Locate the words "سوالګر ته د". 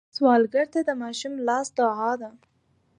0.15-0.89